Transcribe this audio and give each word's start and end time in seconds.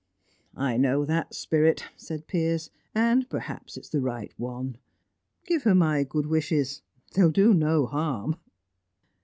"I 0.57 0.77
know 0.77 1.05
that 1.05 1.35
spirit," 1.35 1.85
said 1.95 2.25
Piers, 2.25 2.71
"and 2.95 3.29
perhaps 3.29 3.77
it's 3.77 3.89
the 3.89 4.01
right 4.01 4.33
one. 4.35 4.79
Give 5.45 5.61
her 5.61 5.75
my 5.75 6.03
good 6.03 6.25
wishes 6.25 6.81
they 7.13 7.21
will 7.21 7.29
do 7.29 7.53
no 7.53 7.85
harm." 7.85 8.35